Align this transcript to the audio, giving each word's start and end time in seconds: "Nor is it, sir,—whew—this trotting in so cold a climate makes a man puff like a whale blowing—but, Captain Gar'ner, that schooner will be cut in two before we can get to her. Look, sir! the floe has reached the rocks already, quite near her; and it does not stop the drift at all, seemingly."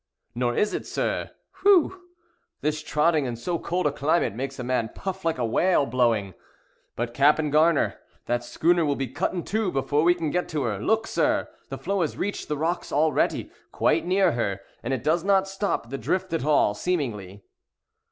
"Nor 0.33 0.55
is 0.57 0.73
it, 0.73 0.87
sir,—whew—this 0.87 2.81
trotting 2.81 3.25
in 3.25 3.35
so 3.35 3.59
cold 3.59 3.85
a 3.85 3.91
climate 3.91 4.33
makes 4.33 4.57
a 4.57 4.63
man 4.63 4.89
puff 4.95 5.23
like 5.23 5.37
a 5.37 5.45
whale 5.45 5.85
blowing—but, 5.85 7.13
Captain 7.13 7.51
Gar'ner, 7.51 7.99
that 8.25 8.43
schooner 8.43 8.83
will 8.83 8.95
be 8.95 9.05
cut 9.07 9.31
in 9.31 9.43
two 9.43 9.71
before 9.71 10.01
we 10.01 10.15
can 10.15 10.31
get 10.31 10.49
to 10.49 10.63
her. 10.63 10.79
Look, 10.79 11.05
sir! 11.05 11.49
the 11.69 11.77
floe 11.77 12.01
has 12.01 12.17
reached 12.17 12.47
the 12.47 12.57
rocks 12.57 12.91
already, 12.91 13.51
quite 13.71 14.03
near 14.03 14.31
her; 14.31 14.61
and 14.81 14.91
it 14.91 15.03
does 15.03 15.23
not 15.23 15.47
stop 15.47 15.91
the 15.91 15.99
drift 15.99 16.33
at 16.33 16.43
all, 16.43 16.73
seemingly." 16.73 17.43